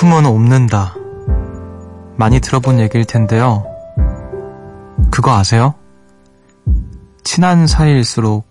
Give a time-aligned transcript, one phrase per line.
[0.00, 0.94] 아픔은 옵는다.
[2.16, 3.66] 많이 들어본 얘기일 텐데요.
[5.10, 5.74] 그거 아세요?
[7.22, 8.46] 친한 사이일수록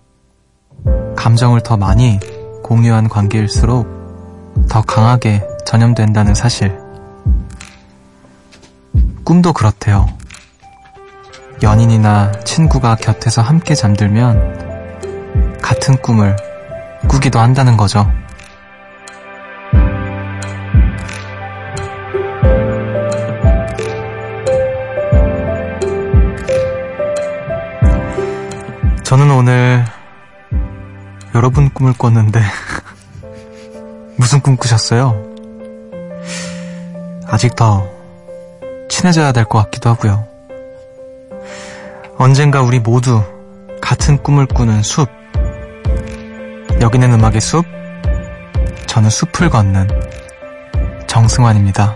[1.15, 2.19] 감정을 더 많이
[2.63, 3.87] 공유한 관계일수록
[4.69, 6.77] 더 강하게 전염된다는 사실.
[9.23, 10.05] 꿈도 그렇대요.
[11.63, 16.35] 연인이나 친구가 곁에서 함께 잠들면 같은 꿈을
[17.07, 18.07] 꾸기도 한다는 거죠.
[31.39, 32.41] 여러분 꿈을 꿨는데
[34.17, 35.15] 무슨 꿈 꾸셨어요?
[37.27, 37.87] 아직 더
[38.89, 40.27] 친해져야 될 것 같기도 하고요.
[42.17, 43.23] 언젠가 우리 모두
[43.79, 45.07] 같은 꿈을 꾸는 숲.
[46.81, 47.65] 여기는 음악의 숲.
[48.87, 49.87] 저는 숲을 걷는
[51.07, 51.95] 정승환입니다.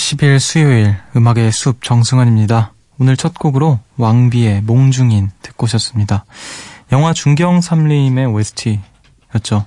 [0.00, 2.72] 10월 10일 수요일 음악의 숲 정승환입니다.
[2.98, 6.24] 오늘 첫 곡으로 왕비의 몽중인 듣고 오셨습니다.
[6.90, 9.66] 영화 중경 삼림의 OST였죠.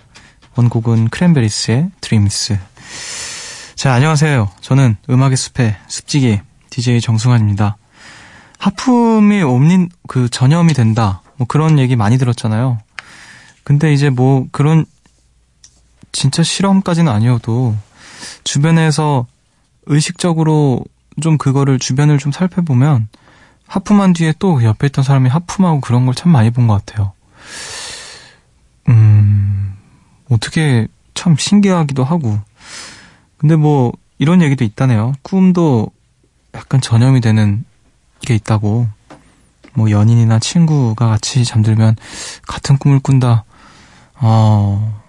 [0.56, 2.58] 원곡은 크랜베리스의 드림스.
[3.76, 4.50] 자, 안녕하세요.
[4.60, 6.42] 저는 음악의 숲의 숲지기
[6.72, 7.78] DJ 정승환입니다.
[8.58, 11.22] 하품이 옴닌 그 전염이 된다.
[11.38, 12.80] 뭐 그런 얘기 많이 들었잖아요.
[13.64, 14.86] 근데 이제 뭐 그런
[16.12, 17.76] 진짜 실험까지는 아니어도
[18.44, 19.28] 주변에서
[19.86, 20.84] 의식적으로
[21.22, 23.08] 좀 그거를 주변을 좀 살펴보면
[23.68, 27.14] 하품한 뒤에 또 옆에 있던 사람이 하품하고 그런 걸 참 많이 본 것 같아요.
[28.90, 29.76] 음,
[30.30, 32.40] 어떻게 참 신기하기도 하고.
[33.38, 35.14] 근데 뭐 이런 얘기도 있다네요.
[35.22, 35.90] 꿈도
[36.54, 37.66] 약간 전염이 되는
[38.22, 38.88] 게 있다고.
[39.76, 41.96] 뭐 연인이나 친구가 같이 잠들면
[42.48, 43.44] 같은 꿈을 꾼다.
[44.22, 45.02] 어,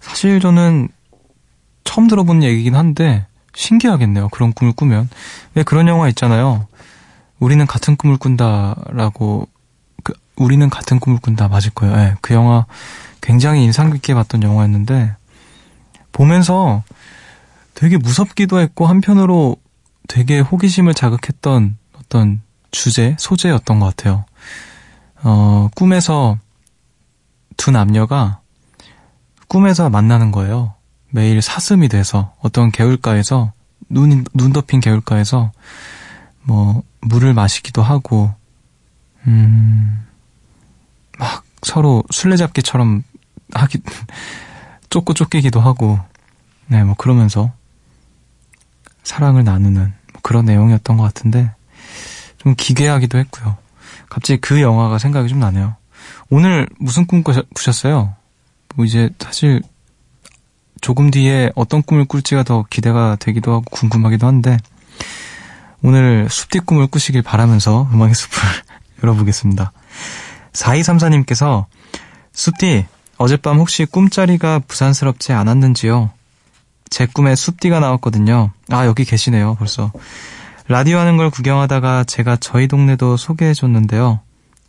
[0.00, 0.88] 사실 저는
[1.84, 4.28] 처음 들어본 얘기긴 한데 신기하겠네요.
[4.28, 5.08] 그런 꿈을 꾸면.
[5.54, 6.66] 왜 그런 영화 있잖아요.
[7.38, 9.48] 우리는 같은 꿈을 꾼다라고,
[10.04, 11.48] 그, 우리는 같은 꿈을 꾼다.
[11.48, 11.96] 맞을 거예요.
[11.96, 12.66] 네, 그 영화
[13.20, 15.16] 굉장히 인상 깊게 봤던 영화였는데,
[16.12, 16.82] 보면서
[17.74, 19.56] 되게 무섭기도 했고, 한편으로
[20.08, 24.24] 되게 호기심을 자극했던 어떤 주제, 소재였던 것 같아요.
[25.22, 26.38] 어, 꿈에서
[27.56, 28.40] 두 남녀가
[29.48, 30.74] 꿈에서 만나는 거예요.
[31.12, 33.52] 매일 사슴이 돼서 어떤 개울가에서
[33.88, 35.52] 눈, 눈 덮인 개울가에서
[36.42, 38.34] 뭐 물을 마시기도 하고
[39.26, 40.06] 음,
[41.18, 43.04] 막 서로 술래잡기처럼
[43.52, 43.78] 하기
[44.90, 45.98] 쫓고 쫓기기도 하고
[46.66, 47.52] 네 뭐 그러면서
[49.04, 49.92] 사랑을 나누는
[50.22, 51.50] 그런 내용이었던 것 같은데
[52.38, 53.56] 좀 기괴하기도 했고요.
[54.08, 55.76] 갑자기 그 영화가 생각이 좀 나네요.
[56.30, 58.14] 오늘 무슨 꿈 꾸셨어요?
[58.74, 59.62] 뭐 이제 사실
[60.82, 64.58] 조금 뒤에 어떤 꿈을 꿀지가 더 기대가 되기도 하고 궁금하기도 한데
[65.80, 68.42] 오늘 숲뒤 꿈을 꾸시길 바라면서 음악의 숲을
[69.02, 69.72] 열어보겠습니다.
[70.52, 71.64] 4234님께서
[72.32, 72.84] 숲뒤
[73.16, 76.10] 어젯밤 혹시 꿈자리가 부산스럽지 않았는지요?
[76.90, 78.50] 제 꿈에 숲디가 나왔거든요.
[78.68, 79.92] 아, 여기 계시네요, 벌써.
[80.68, 84.20] 라디오 하는 걸 구경하다가 제가 저희 동네도 소개해줬는데요.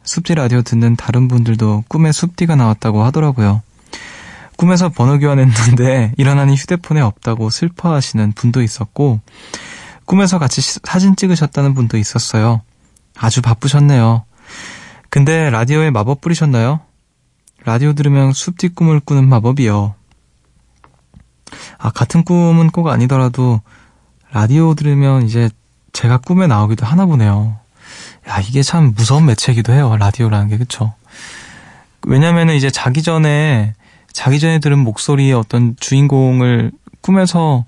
[0.03, 3.61] 숲디 라디오 듣는 다른 분들도 꿈에 숲디가 나왔다고 하더라고요.
[4.57, 9.19] 꿈에서 번호 교환했는데 일어나니 휴대폰에 없다고 슬퍼하시는 분도 있었고
[10.05, 12.61] 꿈에서 같이 사진 찍으셨다는 분도 있었어요.
[13.17, 14.25] 아주 바쁘셨네요.
[15.09, 16.81] 근데 라디오에 마법 뿌리셨나요?
[17.65, 19.95] 라디오 들으면 숲뒤 꿈을 꾸는 마법이요.
[21.77, 23.61] 아, 같은 꿈은 꼭 아니더라도
[24.31, 25.49] 라디오 들으면 이제
[25.93, 27.57] 제가 꿈에 나오기도 하나 보네요.
[28.27, 29.95] 야, 이게 참 무서운 매체이기도 해요.
[29.97, 30.93] 라디오라는 게, 그쵸?
[32.05, 33.75] 왜냐면은 이제 자기 전에
[34.13, 36.71] 자기 전에 들은 목소리의 어떤 주인공을
[37.01, 37.65] 꿈에서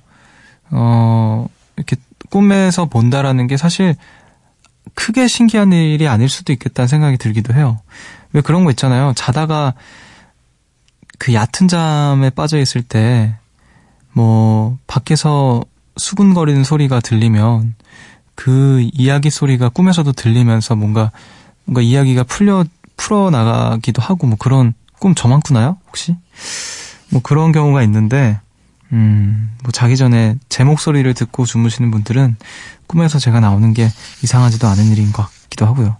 [0.69, 1.97] 어 이렇게
[2.29, 3.95] 꿈에서 본다라는 게 사실
[4.93, 7.79] 크게 신기한 일이 아닐 수도 있겠다는 생각이 들기도 해요.
[8.33, 9.13] 왜 그런 거 있잖아요.
[9.15, 9.73] 자다가
[11.17, 13.35] 그 얕은 잠에 빠져 있을 때,
[14.11, 15.63] 뭐, 밖에서
[15.97, 17.75] 수군거리는 소리가 들리면
[18.35, 21.11] 그 이야기 소리가 꿈에서도 들리면서 뭔가,
[21.63, 22.65] 뭔가 이야기가 풀려,
[22.97, 25.77] 풀어 나가기도 하고 뭐 그런 꿈 저만 꾸나요?
[25.87, 26.15] 혹시?
[27.09, 28.39] 뭐 그런 경우가 있는데,
[28.91, 32.35] 음, 뭐 자기 전에 제 목소리를 듣고 주무시는 분들은
[32.87, 33.89] 꿈에서 제가 나오는 게
[34.23, 35.97] 이상하지도 않은 일인 것 같기도 하고요.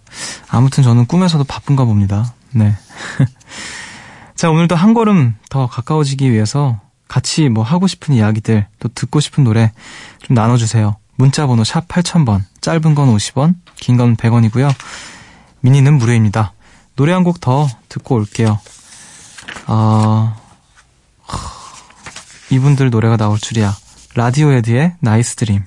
[0.48, 2.32] 아무튼 저는 꿈에서도 바쁜가 봅니다.
[2.52, 2.74] 네.
[4.34, 9.44] 자, 오늘도 한 걸음 더 가까워지기 위해서 같이 뭐 하고 싶은 이야기들, 또 듣고 싶은
[9.44, 9.72] 노래
[10.22, 10.96] 좀 나눠주세요.
[11.16, 14.72] 문자번호 샵 8000번, 짧은 건 50원, 긴 건 100원이고요.
[15.60, 16.52] 미니는 무료입니다.
[16.96, 18.58] 노래 한 곡 더 듣고 올게요.
[19.66, 20.36] 아,
[22.50, 23.74] 이분들 노래가 나올 줄이야.
[24.14, 25.64] 라디오헤드의 나이스 드림.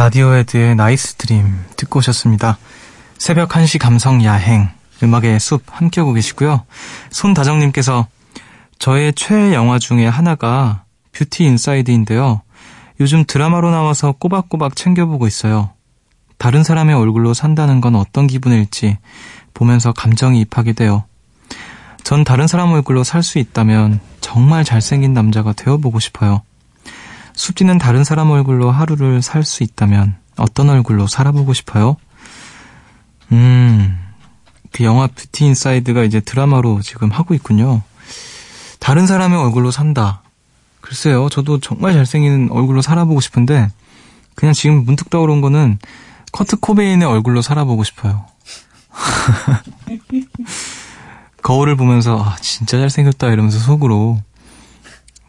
[0.00, 1.44] 라디오헤드의 Nice Dream
[1.76, 2.56] 듣고 오셨습니다.
[3.18, 4.70] 새벽 1시 감성 야행,
[5.02, 6.64] 음악의 숲 함께 하고 계시고요.
[7.10, 8.06] 손다정님께서
[8.78, 12.40] 저의 최애 영화 중에 하나가 Beauty Inside인데요.
[12.98, 15.72] 요즘 드라마로 나와서 꼬박꼬박 챙겨보고 있어요.
[16.38, 18.96] 다른 사람의 얼굴로 산다는 건 어떤 기분일지
[19.52, 21.04] 보면서 감정이입하게 돼요.
[22.04, 26.40] 전 다른 사람 얼굴로 살 수 있다면 정말 잘생긴 남자가 되어보고 싶어요.
[27.40, 31.96] 숲디는 다른 사람 얼굴로 하루를 살 수 있다면 어떤 얼굴로 살아보고 싶어요?
[33.32, 33.98] 음,
[34.70, 37.80] 그 영화 뷰티 인사이드가 이제 드라마로 지금 하고 있군요.
[38.78, 40.20] 다른 사람의 얼굴로 산다.
[40.82, 43.70] 글쎄요, 저도 정말 잘생긴 얼굴로 살아보고 싶은데,
[44.34, 45.78] 그냥 지금 문득 떠오른 거는
[46.32, 48.26] 커트 코베인의 얼굴로 살아보고 싶어요.
[51.42, 54.20] 거울을 보면서, 아, 진짜 잘생겼다 이러면서 속으로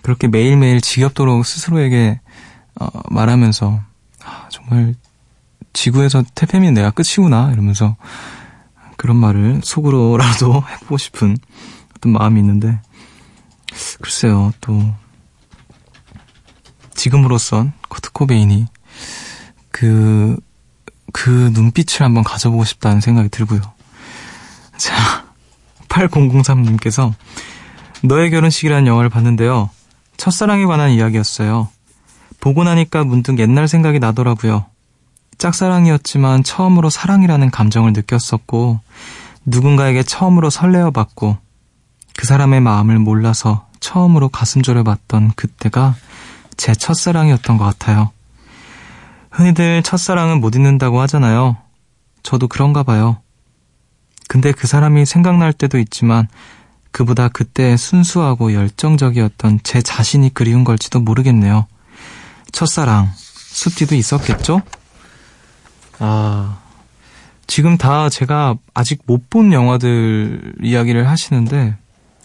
[0.01, 2.19] 그렇게 매일매일 지겹도록 스스로에게
[2.79, 3.81] 어, 말하면서
[4.23, 4.95] 아, 정말
[5.73, 7.95] 지구에서 태페미는 내가 끝이구나 이러면서
[8.97, 11.37] 그런 말을 속으로라도 해보고 싶은
[11.95, 12.79] 어떤 마음이 있는데
[13.99, 14.93] 글쎄요 또
[16.93, 18.67] 지금으로선 커트 코베인이
[19.71, 20.37] 그,
[21.13, 23.61] 그 눈빛을 한번 가져보고 싶다는 생각이 들고요.
[24.77, 25.25] 자,
[25.89, 27.13] 8003님께서
[28.03, 29.69] 너의 결혼식이라는 영화를 봤는데요.
[30.21, 31.67] 첫사랑에 관한 이야기였어요.
[32.39, 34.65] 보고 나니까 문득 옛날 생각이 나더라고요.
[35.39, 38.79] 짝사랑이었지만 처음으로 사랑이라는 감정을 느꼈었고,
[39.47, 41.37] 누군가에게 처음으로 설레어 봤고,
[42.15, 45.95] 그 사람의 마음을 몰라서 처음으로 가슴 졸여봤던 그때가
[46.55, 48.11] 제 첫사랑이었던 것 같아요.
[49.31, 51.57] 흔히들 첫사랑은 못 잊는다고 하잖아요.
[52.21, 53.17] 저도 그런가 봐요.
[54.27, 56.27] 근데 그 사람이 생각날 때도 있지만
[56.91, 61.65] 그보다 그때 순수하고 열정적이었던 제 자신이 그리운 걸지도 모르겠네요.
[62.51, 64.61] 첫사랑, 숲지도 있었겠죠?
[65.99, 66.59] 아,
[67.47, 71.75] 지금 다 제가 아직 못 본 영화들 이야기를 하시는데,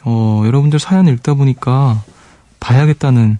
[0.05, 2.03] 어, 여러분들 사연 읽다 보니까
[2.59, 3.39] 봐야겠다는,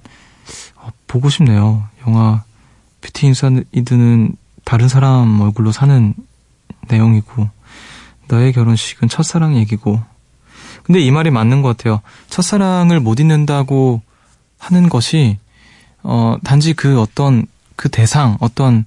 [0.77, 1.89] 어, 보고 싶네요.
[2.07, 2.45] 영화
[3.01, 6.15] 뷰티 인사이드는 다른 사람 얼굴로 사는
[6.89, 7.49] 내용이고,
[8.29, 10.01] 너의 결혼식은 첫사랑 얘기고,
[10.87, 12.01] 근데 이 말이 맞는 것 같아요.
[12.31, 14.03] 첫사랑을 못 잊는다고
[14.57, 15.37] 하는 것이,
[16.05, 18.85] 어, 단지 그 어떤, 그 대상, 어떤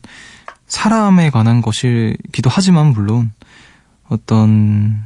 [0.68, 3.34] 사람에 관한 것이기도 하지만, 물론,
[4.08, 5.03] 어떤,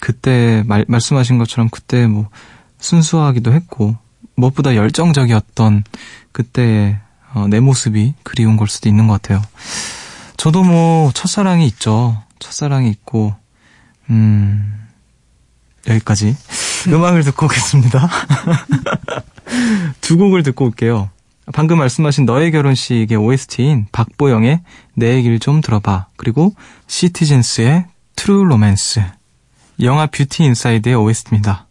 [0.00, 2.28] 그때 말, 말씀하신 것처럼 그때 뭐,
[2.80, 3.96] 순수하기도 했고,
[4.34, 5.84] 무엇보다 열정적이었던
[6.32, 6.98] 그때의
[7.34, 9.40] 어, 내 모습이 그리운 걸 수도 있는 것 같아요.
[10.36, 12.20] 저도 뭐, 첫사랑이 있죠.
[12.40, 13.32] 첫사랑이 있고,
[14.10, 14.83] 음,
[15.88, 16.36] 여기까지
[16.88, 18.08] 음악을 듣고 오겠습니다.
[20.00, 21.10] 두 곡을 듣고 올게요.
[21.52, 24.60] 방금 말씀하신 너의 결혼식의 OST인 박보영의
[24.94, 26.06] 내 얘기를 좀 들어봐.
[26.16, 26.54] 그리고
[26.86, 27.86] Citizens!의
[28.16, 29.02] True Romance.
[29.80, 31.66] 영화 뷰티 인사이드의 OST입니다.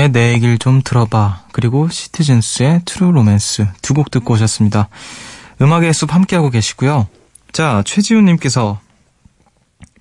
[0.00, 1.44] 박보영의 내 얘기를 좀 들어봐.
[1.52, 4.88] 그리고 Citizens!의 True Romance 두 곡 듣고 오셨습니다.
[5.60, 7.06] 음악의 숲 함께하고 계시고요.
[7.52, 8.80] 자, 최지훈님께서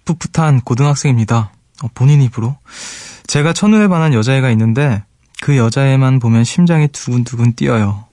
[0.05, 1.51] 풋풋한 고등학생입니다.
[1.83, 2.57] 어, 본인 입으로.
[3.27, 5.03] 제가 첫눈에 반한 여자애가 있는데
[5.41, 8.05] 그 여자애만 보면 심장이 두근두근 뛰어요.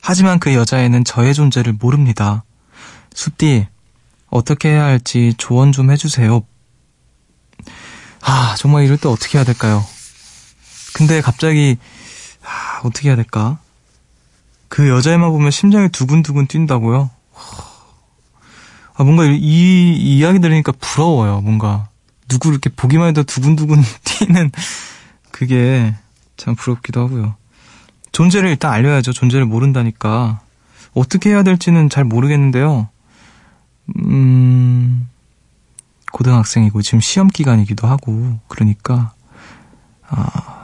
[0.00, 2.44] 하지만 그 여자애는 저의 존재를 모릅니다.
[3.14, 3.66] 숲디,
[4.30, 6.42] 어떻게 해야 할지 조언 좀 해주세요.
[8.22, 9.84] 아, 정말 이럴 때 어떻게 해야 될까요?
[10.98, 11.76] 근데 갑자기
[12.42, 13.60] 아, 어떻게 해야 될까?
[14.66, 17.08] 그 여자애만 보면 심장이 두근두근 뛴다고요?
[18.94, 21.40] 아, 뭔가 이, 이 이야기 들으니까 부러워요.
[21.40, 21.88] 뭔가
[22.26, 24.50] 누구 이렇게 보기만 해도 두근두근 뛰는
[25.30, 25.94] 그게
[26.36, 27.36] 참 부럽기도 하고요.
[28.10, 29.12] 존재를 일단 알려야죠.
[29.12, 30.40] 존재를 모른다니까.
[30.94, 32.88] 어떻게 해야 될지는 잘 모르겠는데요.
[34.00, 35.08] 음,
[36.10, 39.12] 고등학생이고 지금 시험 기간이기도 하고 그러니까
[40.08, 40.57] 아,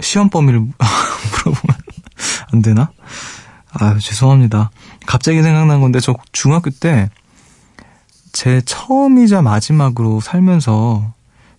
[0.00, 1.76] 시험 범위를 물어보면
[2.52, 2.90] 안 되나?
[3.72, 4.70] 아 죄송합니다.
[5.06, 7.10] 갑자기 생각난 건데 저 중학교 때
[8.32, 11.12] 제 처음이자 마지막으로 살면서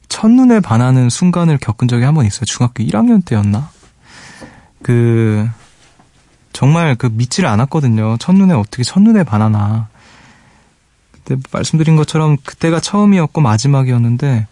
[0.08, 2.46] 첫눈에 반하는 순간을 겪은 적이 한 번 있어요.
[2.46, 3.70] 중학교 1학년 때였나?
[4.82, 5.48] 그
[6.54, 8.18] 정말 그 믿지를 않았거든요.
[8.18, 9.90] 첫눈에 어떻게 첫눈에 반하나.
[11.12, 14.48] 그때 말씀드린 것처럼 그때가 처음이었고 마지막이었는데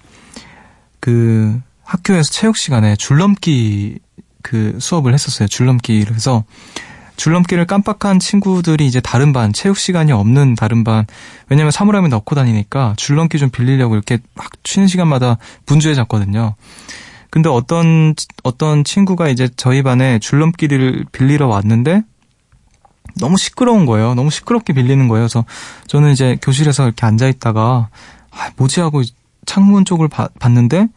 [0.99, 3.99] 그 학교에서 체육 시간에 줄넘기
[4.43, 5.47] 그 수업을 했었어요.
[5.47, 6.43] 줄넘기를 해서
[7.15, 11.07] 줄넘기를 깜빡한 친구들이 이제 다른 반, 체육 시간이 없는 다른 반,
[11.49, 16.55] 왜냐면 사물함에 넣고 다니니까 줄넘기 좀 빌리려고 이렇게 막 쉬는 시간마다 분주해 졌거든요.
[17.29, 18.13] 근데 어떤,
[18.43, 22.03] 어떤 친구가 이제 저희 반에 줄넘기를 빌리러 왔는데
[23.19, 24.13] 너무 시끄러운 거예요.
[24.13, 25.23] 너무 시끄럽게 빌리는 거예요.
[25.23, 25.45] 그래서
[25.87, 27.89] 저는 이제 교실에서 이렇게 앉아 있다가,
[28.29, 29.01] 아, 뭐지 하고
[29.45, 30.87] 창문 쪽을 봐, 봤는데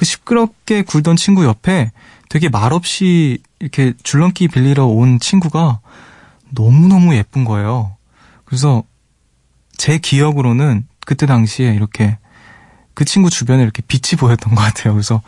[0.00, 1.92] 그 시끄럽게 굴던 친구 옆에
[2.30, 5.80] 되게 말없이 이렇게 줄넘기 빌리러 온 친구가
[6.48, 7.98] 너무너무 예쁜 거예요.
[8.46, 8.82] 그래서
[9.76, 12.16] 제 기억으로는 그때 당시에 이렇게
[12.94, 14.94] 그 친구 주변에 이렇게 빛이 보였던 것 같아요.
[14.94, 15.20] 그래서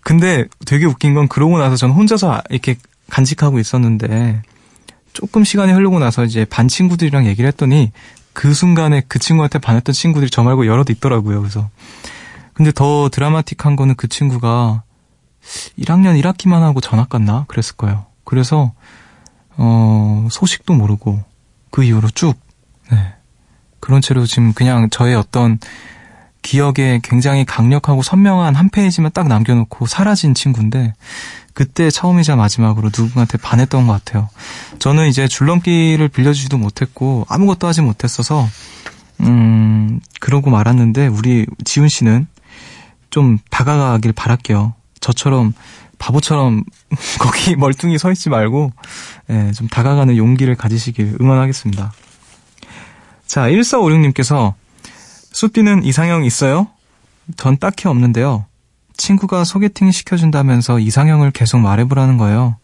[0.00, 2.74] 근데 되게 웃긴 건 그러고 나서 저는 혼자서 이렇게
[3.08, 4.42] 간직하고 있었는데
[5.12, 7.92] 조금 시간이 흐르고 나서 이제 반 친구들이랑 얘기를 했더니
[8.32, 11.40] 그 순간에 그 친구한테 반했던 친구들이 저 말고 여럿 있더라고요.
[11.40, 11.70] 그래서
[12.54, 14.84] 근데 더 드라마틱한 거는 그 친구가
[15.78, 17.44] 1학년 1학기만 하고 전학 갔나?
[17.48, 18.06] 그랬을 거예요.
[18.24, 18.72] 그래서,
[19.56, 21.22] 어, 소식도 모르고
[21.70, 22.34] 그 이후로 쭉,
[22.90, 23.14] 네.
[23.80, 25.58] 그런 채로 지금 그냥 저의 어떤
[26.40, 30.94] 기억에 굉장히 강력하고 선명한 한 페이지만 딱 남겨놓고 사라진 친구인데,
[31.54, 34.28] 그때 처음이자 마지막으로 누군가한테 반했던 것 같아요.
[34.78, 38.46] 저는 이제 줄넘기를 빌려주지도 못했고, 아무것도 하지 못했어서,
[39.20, 42.26] 음, 그러고 말았는데, 우리 지훈 씨는
[43.14, 44.74] 좀 다가가길 바랄게요.
[44.98, 45.52] 저처럼
[46.00, 46.64] 바보처럼
[47.20, 48.72] 거기 멀뚱히 서 있지 말고
[49.30, 51.92] 예, 좀 다가가는 용기를 가지시길 응원하겠습니다.
[53.24, 54.54] 자, 1456님께서
[55.30, 56.66] 수띠는 이상형 있어요?
[57.36, 58.46] 전 딱히 없는데요.
[58.96, 62.56] 친구가 소개팅 시켜준다면서 이상형을 계속 말해보라는 거예요.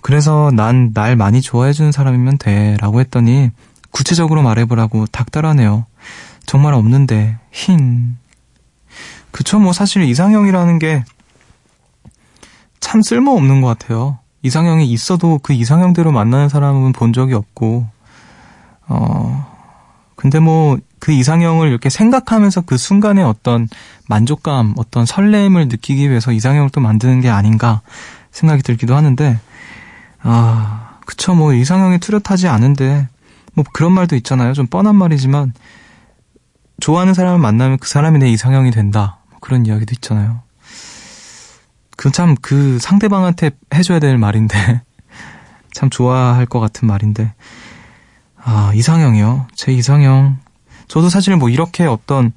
[0.00, 3.50] 그래서 난 날 많이 좋아해주는 사람이면 돼 라고 했더니
[3.90, 5.84] 구체적으로 말해보라고 닥달하네요.
[6.46, 8.16] 정말 없는데 힝
[9.36, 11.04] 그쵸, 뭐 사실 이상형이라는 게
[12.80, 14.20] 참 쓸모없는 것 같아요.
[14.42, 17.84] 이상형이 있어도 그 이상형대로 만나는 사람은 본 적이 없고,
[18.86, 19.46] 어,
[20.14, 23.68] 근데 뭐 그 이상형을 이렇게 생각하면서 그 순간에 어떤
[24.08, 27.80] 만족감, 어떤 설렘을 느끼기 위해서 이상형을 또 만드는 게 아닌가
[28.30, 29.38] 생각이 들기도 하는데,
[30.22, 33.08] 아, 그쵸, 뭐 이상형이 뚜렷하지 않은데,
[33.54, 34.52] 뭐 그런 말도 있잖아요.
[34.52, 35.52] 좀 뻔한 말이지만,
[36.80, 39.15] 좋아하는 사람을 만나면 그 사람이 내 이상형이 된다.
[39.36, 40.42] 뭐 그런 이야기도 있잖아요.
[41.96, 44.82] 그참그 상대방한테 해줘야 될 말인데
[45.72, 47.34] 참 좋아할 것 같은 말인데
[48.36, 49.48] 아 이상형이요.
[49.54, 50.38] 제 이상형.
[50.88, 52.32] 저도 사실 뭐 이렇게 어떤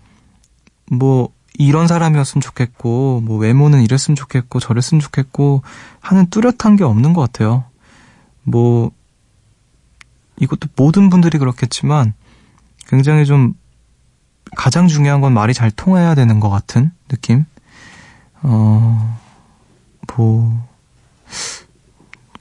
[0.90, 5.62] 뭐 이런 사람이었으면 좋겠고 뭐 외모는 이랬으면 좋겠고 저랬으면 좋겠고
[6.00, 7.66] 하는 뚜렷한 게 없는 것 같아요.
[8.44, 8.92] 뭐
[10.40, 12.14] 이것도 모든 분들이 그렇겠지만
[12.88, 13.54] 굉장히 좀
[14.56, 17.46] 가장 중요한 건 말이 잘 통해야 되는 것 같은 느낌.
[18.42, 19.20] 어,
[20.16, 20.68] 뭐,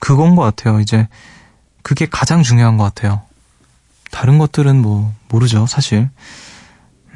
[0.00, 0.80] 그건 것 같아요.
[0.80, 1.08] 이제,
[1.82, 3.22] 그게 가장 중요한 것 같아요.
[4.10, 6.08] 다른 것들은 뭐, 모르죠, 사실.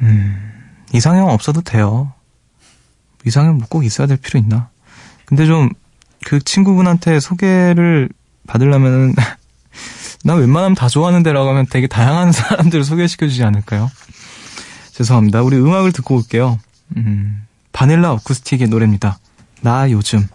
[0.01, 0.51] 음,
[0.93, 2.11] 이상형 없어도 돼요.
[3.25, 4.69] 이상형 뭐 꼭 있어야 될 필요 있나?
[5.25, 5.69] 근데 좀,
[6.25, 8.09] 그 친구분한테 소개를
[8.47, 9.15] 받으려면은,
[10.25, 13.89] 나 웬만하면 다 좋아하는데라고 하면 되게 다양한 사람들을 소개시켜주지 않을까요?
[14.93, 15.41] 죄송합니다.
[15.41, 16.59] 우리 음악을 듣고 올게요.
[16.95, 19.17] 음, 바닐라 어쿠스틱의 노래입니다.
[19.61, 20.27] 나 요즘.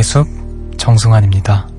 [0.00, 0.26] 숲
[0.78, 1.71] 정승환입니다.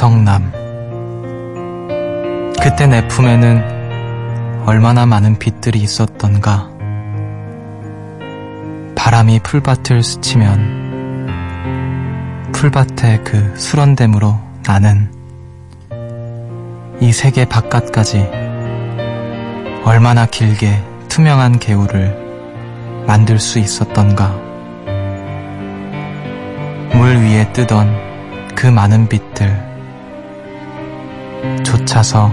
[0.00, 0.50] 성남.
[2.58, 6.70] 그때 내 품에는 얼마나 많은 빛들이 있었던가.
[8.96, 11.28] 바람이 풀밭을 스치면
[12.52, 15.12] 풀밭의 그 수런댐으로 나는
[17.00, 18.26] 이 세계 바깥까지
[19.84, 24.34] 얼마나 길게 투명한 개울을 만들 수 있었던가.
[26.94, 29.69] 물 위에 뜨던 그 많은 빛들
[31.70, 32.32] 쫓아서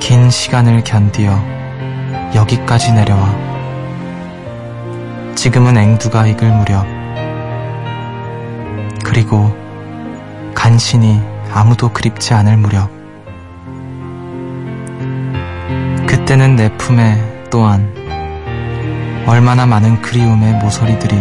[0.00, 1.32] 긴 시간을 견디어
[2.34, 3.32] 여기까지 내려와.
[5.36, 6.84] 지금은 앵두가 익을 무렵.
[9.04, 9.56] 그리고
[10.56, 12.90] 간신히 아무도 그립지 않을 무렵.
[16.08, 17.94] 그때는 내 품에 또한
[19.28, 21.16] 얼마나 많은 그리움의 모서리들이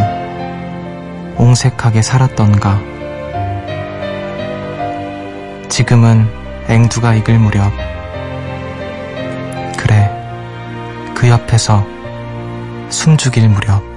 [1.38, 2.82] 옹색하게 살았던가.
[5.70, 7.72] 지금은 앵두가 익을 무렵.
[9.78, 10.10] 그래,
[11.14, 11.86] 그 옆에서
[12.90, 13.93] 숨 죽일 무렵.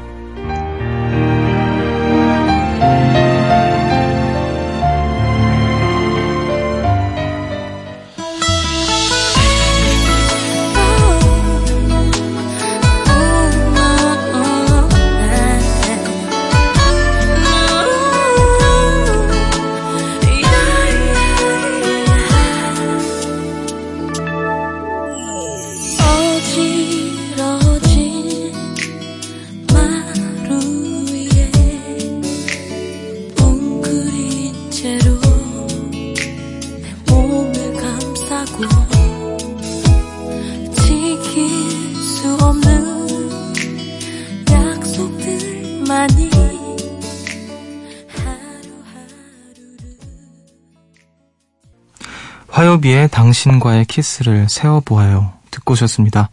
[52.86, 56.30] 화요비의 당신과의 키스를 세어보아요 듣고 오셨습니다.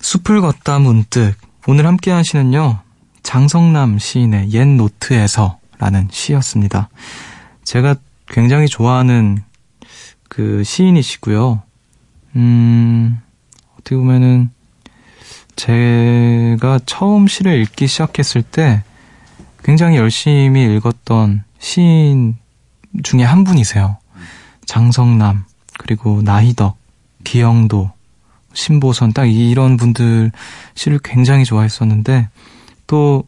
[0.00, 1.34] 숲을 걷다 문득
[1.66, 2.80] 오늘 함께 하시는요.
[3.22, 6.88] 장성남 시인의 옛 노트에서 라는 시였습니다.
[7.62, 9.42] 제가 굉장히 좋아하는
[10.28, 11.62] 그 시인이시고요.
[12.36, 13.20] 음,
[13.74, 14.50] 어떻게 보면은
[15.56, 18.82] 제가 처음 시를 읽기 시작했을 때
[19.62, 22.36] 굉장히 열심히 읽었던 시인
[23.02, 23.98] 중에 한 분이세요.
[24.66, 25.44] 장성남,
[25.78, 26.76] 그리고 나희덕,
[27.24, 27.90] 기영도,
[28.52, 30.32] 신보선, 딱 이런 분들
[30.74, 32.28] 시를 굉장히 좋아했었는데,
[32.86, 33.24] 또,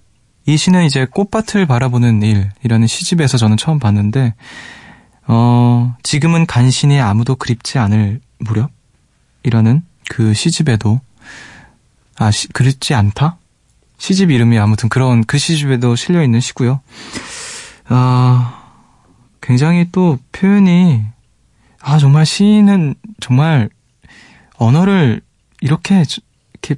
[0.47, 4.35] 이 시는 이제 꽃밭을 바라보는 일이라는 시집에서 저는 처음 봤는데,
[5.27, 11.01] 어, 지금은 간신히 아무도 그립지 않을 무렵이라는 그 시집에도,
[12.19, 13.39] 아, 시, 그립지 않다?
[13.99, 16.81] 시집 이름이 아무튼 그런 그 시집에도 실려 있는 시고요.
[17.89, 18.63] 아,
[19.41, 21.05] 굉장히 또 표현이
[21.89, 23.71] 아 정말 시인은 정말
[24.57, 25.21] 언어를
[25.61, 26.03] 이렇게
[26.53, 26.75] 이렇게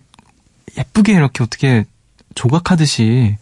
[0.76, 1.86] 예쁘게 이렇게 어떻게
[2.34, 3.38] 조각하듯이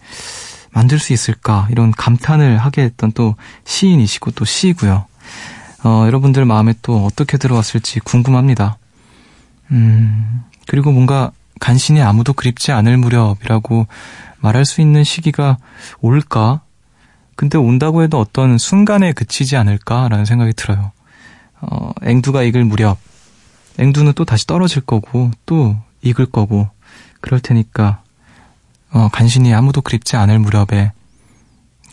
[0.71, 5.07] 만들 수 있을까 이런 감탄을 하게 했던 또 시인이시고 또 시이고요.
[5.83, 8.79] 어, 여러분들 마음에 또 어떻게 들어왔을지 궁금합니다.
[9.73, 13.89] 음, 그리고 뭔가 간신히 아무도 그립지 않을 무렵이라고
[14.39, 15.59] 말할 수 있는 시기가
[16.01, 16.61] 올까?
[17.35, 20.93] 근데 온다고 해도 어떤 순간에 그치지 않을까라는 생각이 들어요.
[21.71, 22.99] 어, 앵두가 익을 무렵,
[23.79, 26.69] 앵두는 또 다시 떨어질 거고, 또 익을 거고,
[27.21, 28.03] 그럴 테니까,
[28.91, 30.93] 어, 간신히 아무도 그립지 않을 무렵에,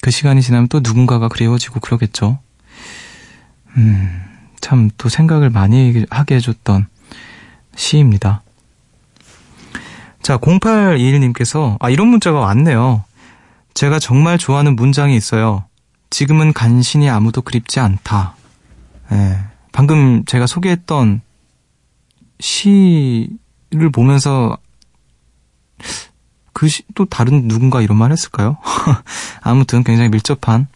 [0.02, 2.40] 그 시간이 지나면 또 누군가가 그리워지고 그러겠죠.
[3.78, 4.22] 음,
[4.62, 6.88] 참 또 생각을 많이 하게 해줬던
[7.76, 8.42] 시입니다.
[10.22, 13.04] 자, 0821님께서, 아, 이런 문자가 왔네요.
[13.74, 15.66] 제가 정말 좋아하는 문장이 있어요.
[16.10, 18.36] 지금은 간신히 아무도 그립지 않다.
[19.12, 19.53] 예.
[19.74, 21.22] 방금 제가 소개했던
[22.40, 24.58] 시를 보면서
[26.54, 28.58] 그 시, 또 다른 누군가 이런 말 했을까요?
[29.42, 30.68] 아무튼 굉장히 밀접한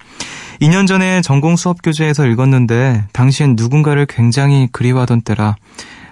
[0.61, 5.55] 2년 전에 전공 수업 교재에서 읽었는데 당시엔 누군가를 굉장히 그리워하던 때라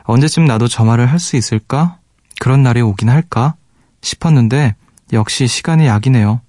[0.03, 1.97] 언제쯤 나도 저 말을 할 수 있을까?
[2.39, 3.55] 그런 날이 오긴 할까?
[4.01, 4.75] 싶었는데
[5.13, 6.41] 역시 시간이 약이네요.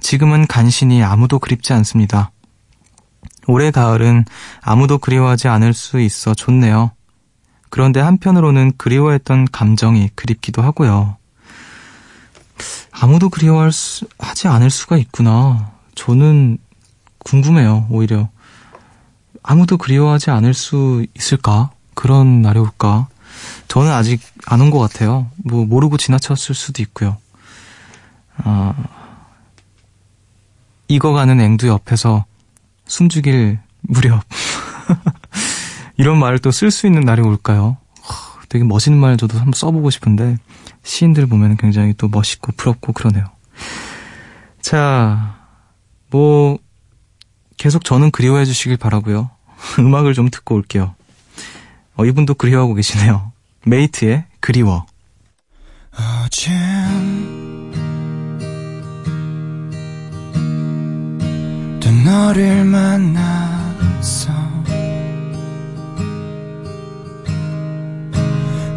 [0.00, 2.30] 지금은 간신히 아무도 그립지 않습니다.
[3.48, 4.24] 올해 가을은
[4.60, 6.92] 아무도 그리워하지 않을 수 있어 좋네요.
[7.70, 11.16] 그런데 한편으로는 그리워했던 감정이 그립기도 하고요.
[12.92, 15.70] 아무도 그리워할 수, 하지 않을 수가 있구나.
[15.94, 16.58] 저는
[17.20, 18.28] 궁금해요, 오히려.
[19.42, 21.70] 아무도 그리워하지 않을 수 있을까?
[21.94, 23.08] 그런 날이 올까?
[23.68, 25.30] 저는 아직 안 온 것 같아요.
[25.36, 27.16] 뭐, 모르고 지나쳤을 수도 있고요.
[28.38, 28.74] 아,
[30.88, 32.24] 익어가는 앵두 옆에서
[32.88, 34.22] 숨죽일 무렵.
[35.96, 37.76] 이런 말을 또 쓸 수 있는 날이 올까요?
[38.48, 40.36] 되게 멋있는 말 저도 한번 써보고 싶은데,
[40.82, 43.26] 시인들 보면 굉장히 또 멋있고 부럽고 그러네요.
[44.62, 45.36] 자,
[46.10, 46.58] 뭐,
[47.58, 49.30] 계속 저는 그리워해 주시길 바라고요
[49.78, 50.94] 음악을 좀 듣고 올게요.
[51.96, 53.32] 어, 이분도 그리워하고 계시네요.
[53.66, 54.86] 메이트의 그리워.
[56.24, 57.87] 어젠
[62.08, 64.32] 너를 만났어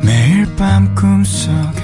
[0.03, 1.81] 매일 밤 꿈속에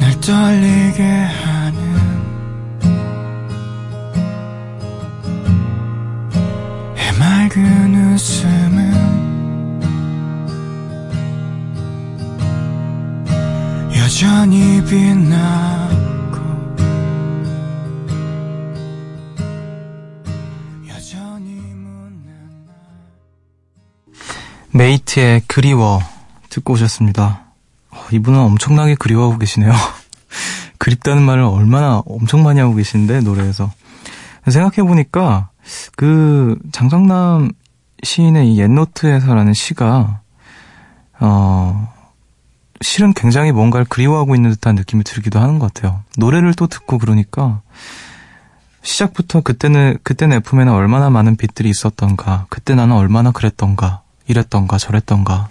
[0.00, 1.78] 날 떨리게 하는
[6.96, 8.92] 해맑은 웃음은
[13.96, 15.93] 여전히 빛나
[24.74, 26.00] 메이트의 그리워
[26.50, 27.44] 듣고 오셨습니다.
[27.90, 29.72] 어, 이분은 엄청나게 그리워하고 계시네요.
[30.78, 33.70] 그립다는 말을 얼마나 엄청 많이 하고 계신데 노래에서
[34.48, 35.50] 생각해 보니까
[35.96, 37.52] 그 장성남
[38.02, 40.20] 시인의 이 옛노트에서라는 시가
[41.20, 41.94] 어
[42.80, 46.02] 실은 굉장히 뭔가를 그리워하고 있는 듯한 느낌이 들기도 하는 것 같아요.
[46.18, 47.62] 노래를 또 듣고 그러니까
[48.82, 55.48] 시작부터 그때는 그때는 F에는 얼마나 많은 빛들이 있었던가, 그때 나는 얼마나 그랬던가, 이랬던가 저랬던가.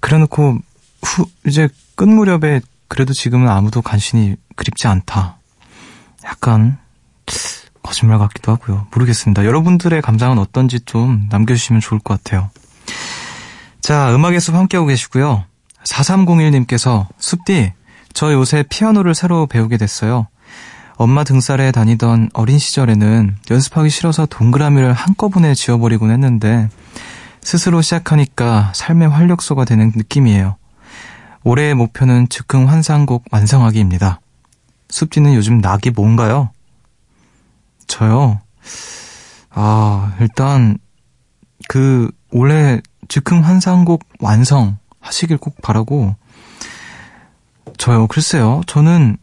[0.00, 0.58] 그래놓고
[1.02, 5.38] 후 이제 끝 무렵에 그래도 지금은 아무도 간신히 그립지 않다.
[6.24, 6.78] 약간
[7.82, 8.88] 거짓말 같기도 하고요.
[8.92, 9.44] 모르겠습니다.
[9.44, 12.50] 여러분들의 감상은 어떤지 좀 남겨주시면 좋을 것 같아요.
[13.80, 15.44] 자, 음악의 숲 함께하고 계시고요.
[15.84, 17.72] 4301님께서 숲디,
[18.12, 20.26] 저 요새 피아노를 새로 배우게 됐어요.
[20.96, 26.68] 엄마 등살에 다니던 어린 시절에는 연습하기 싫어서 동그라미를 한꺼번에 지워버리곤 했는데
[27.42, 30.56] 스스로 시작하니까 삶의 활력소가 되는 느낌이에요.
[31.44, 34.20] 올해의 목표는 즉흥 환상곡 완성하기입니다.
[34.88, 36.50] 숲지는 요즘 낙이 뭔가요?
[37.86, 38.40] 저요.
[39.50, 40.78] 아, 일단
[41.68, 46.16] 그 올해 즉흥 환상곡 완성 하시길 꼭 바라고
[47.78, 48.06] 저요.
[48.06, 48.62] 글쎄요.
[48.66, 49.18] 저는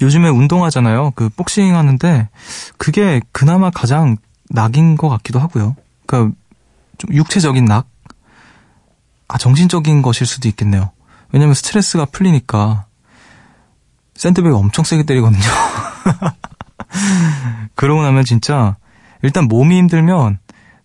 [0.00, 1.12] 요즘에 운동하잖아요.
[1.14, 2.28] 그 복싱 하는데
[2.76, 4.16] 그게 그나마 가장
[4.48, 5.76] 낙인 것 같기도 하고요.
[6.06, 6.36] 그러니까
[6.98, 7.86] 좀 육체적인 낙?
[9.28, 10.90] 아, 정신적인 것일 수도 있겠네요.
[11.32, 12.86] 왜냐면 스트레스가 풀리니까
[14.14, 15.40] 샌드백을 엄청 세게 때리거든요.
[17.74, 18.76] 그러고 나면 진짜
[19.22, 20.38] 일단 몸이 힘들면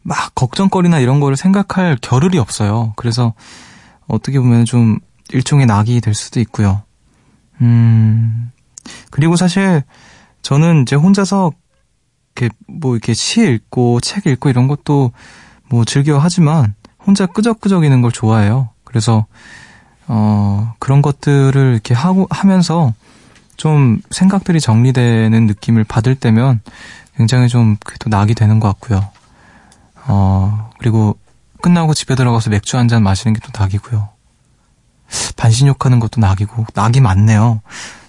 [0.04, 2.94] 막 걱정거리나 이런 거를 생각할 겨를이 없어요.
[2.96, 3.34] 그래서
[4.08, 5.00] 어떻게 보면 좀
[5.32, 6.84] 일종의 낙이 될 수도 있고요.
[7.62, 8.52] 음,
[9.12, 9.84] 그리고 사실
[10.42, 11.52] 저는 이제 혼자서
[12.36, 15.12] 이렇게 뭐 이렇게 시 읽고 책 읽고 이런 것도
[15.70, 18.70] 뭐 즐겨 하지만 혼자 끄적끄적이는 걸 좋아해요.
[18.84, 19.26] 그래서
[20.08, 22.94] 어 그런 것들을 이렇게 하고 하면서
[23.58, 26.62] 좀 생각들이 정리되는 느낌을 받을 때면
[27.16, 29.08] 굉장히 좀 그래도 낙이 되는 것 같고요.
[30.08, 31.18] 어 그리고
[31.62, 34.10] 끝나고 집에 들어가서 맥주 한 잔 마시는 게 또 낙이고요.
[35.38, 37.62] 반신욕하는 것도 낙이고 낙이 많네요.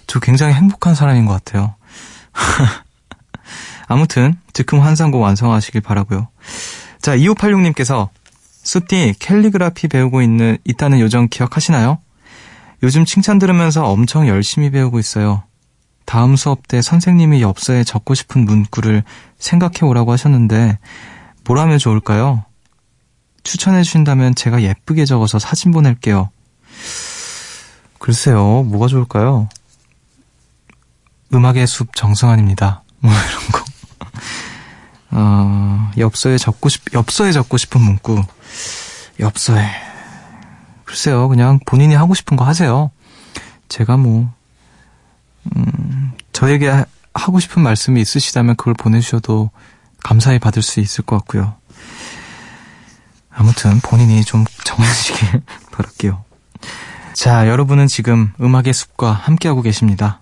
[0.07, 1.75] 저 굉장히 행복한 사람인 것 같아요.
[3.87, 6.27] 아무튼 즉흥 환상곡 완성하시길 바라고요.
[7.01, 8.09] 자, 2586님께서
[8.63, 11.99] 숲디 캘리그라피 배우고 있는 있다는 요정 기억하시나요?
[12.83, 15.43] 요즘 칭찬 들으면서 엄청 열심히 배우고 있어요.
[16.05, 19.03] 다음 수업 때 선생님이 엽서에 적고 싶은 문구를
[19.39, 20.79] 생각해 오라고 하셨는데
[21.45, 22.45] 뭘 하면 좋을까요?
[23.43, 26.29] 추천해 주신다면 제가 예쁘게 적어서 사진 보낼게요.
[27.99, 29.49] 글쎄요, 뭐가 좋을까요?
[31.33, 32.83] 음악의 숲 정승환입니다.
[32.99, 33.65] 뭐 이런 거.
[35.11, 38.23] 어, 엽서에 적고 싶, 엽서에 적고 싶은 문구.
[39.19, 39.69] 엽서에.
[40.85, 42.91] 글쎄요, 그냥 본인이 하고 싶은 거 하세요.
[43.67, 44.31] 제가 뭐,
[45.55, 49.49] 음, 저에게 하고 싶은 말씀이 있으시다면 그걸 보내주셔도
[50.03, 51.55] 감사히 받을 수 있을 것 같고요.
[53.29, 56.23] 아무튼 본인이 좀 정하시길 바랄게요.
[57.13, 60.21] 자, 여러분은 지금 음악의 숲과 함께하고 계십니다.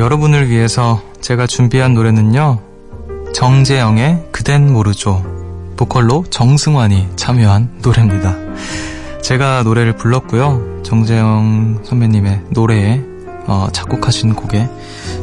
[0.00, 2.58] 여러분을 위해서 제가 준비한 노래는요.
[3.34, 5.22] 정재영의 그댄 모르죠.
[5.76, 8.34] 보컬로 정승환이 참여한 노래입니다.
[9.20, 10.82] 제가 노래를 불렀고요.
[10.84, 13.02] 정재영 선배님의 노래에
[13.46, 14.70] 어, 작곡하신 곡에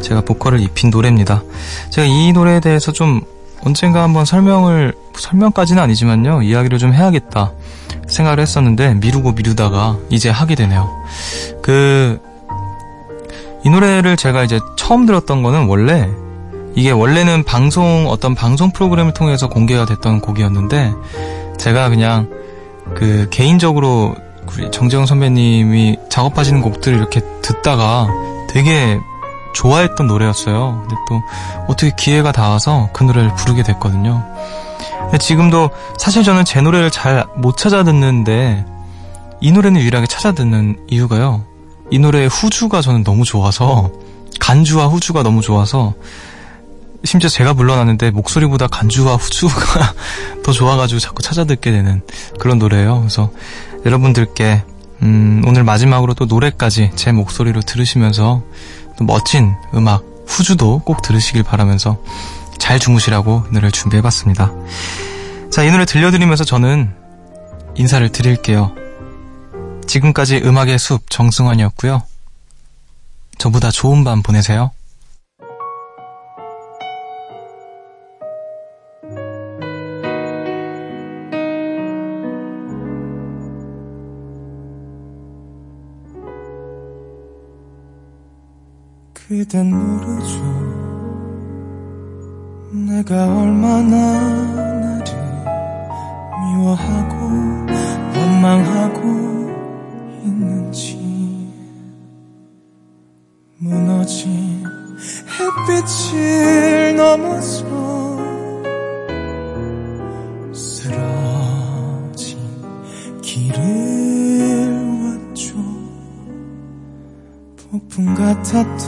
[0.02, 1.42] 제가 보컬을 입힌 노래입니다.
[1.90, 3.22] 제가 이 노래에 대해서 좀
[3.64, 6.44] 언젠가 한번 설명을 설명까지는 아니지만요.
[6.44, 7.52] 이야기를 좀 해야겠다
[8.08, 10.88] 생각을 했었는데 미루고 미루다가 이제 하게 되네요.
[11.64, 12.27] 그
[13.68, 16.10] 이 노래를 제가 이제 처음 들었던 거는 원래
[16.74, 20.94] 이게 원래는 방송 어떤 방송 프로그램을 통해서 공개가 됐던 곡이었는데
[21.58, 22.30] 제가 그냥
[22.96, 24.16] 그 개인적으로
[24.72, 28.08] 정재영 선배님이 작업하시는 곡들을 이렇게 듣다가
[28.48, 29.02] 되게
[29.54, 30.86] 좋아했던 노래였어요.
[30.88, 31.22] 근데 또
[31.68, 34.24] 어떻게 기회가 닿아서 그 노래를 부르게 됐거든요.
[35.02, 38.64] 근데 지금도 사실 저는 제 노래를 잘 못 찾아 듣는데
[39.42, 41.57] 이 노래는 유일하게 찾아 듣는 이유가요.
[41.90, 43.92] 이 노래의 후주가 저는 너무 좋아서
[44.40, 45.94] 간주와 후주가 너무 좋아서
[47.04, 49.94] 심지어 제가 불러놨는데 목소리보다 간주와 후주가
[50.44, 52.02] 더 좋아가지고 자꾸 찾아 듣게 되는
[52.40, 53.00] 그런 노래예요.
[53.00, 53.32] 그래서
[53.86, 54.64] 여러분들께
[55.04, 58.44] 음, 오늘 마지막으로 또 노래까지 제 목소리로 들으시면서
[58.98, 61.98] 또 멋진 음악 후주도 꼭 들으시길 바라면서
[62.58, 64.52] 잘 주무시라고 노래를 준비해봤습니다.
[65.52, 66.94] 자, 이 노래 들려드리면서 저는
[67.76, 68.74] 인사를 드릴게요.
[69.88, 72.04] 지금까지 음악의 숲 정승환이었고요.
[73.38, 74.72] 저보다 좋은 밤 보내세요.
[89.14, 90.40] 그댄 모르죠
[92.72, 94.22] 내가 얼마나
[94.80, 95.14] 나를
[96.46, 97.16] 미워하고
[98.16, 99.37] 원망하고
[104.08, 104.64] 무너진
[105.68, 107.66] 햇빛을 넘어서
[110.54, 112.40] 쓰러진
[113.22, 113.60] 길을
[115.04, 115.54] 왔죠.
[117.70, 118.88] 폭풍 같았던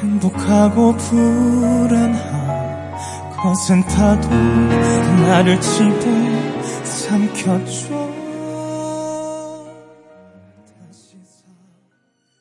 [0.00, 2.24] 행복하고 불안한
[3.36, 6.00] 것은 파도 나를 집어
[6.84, 7.93] 삼켰죠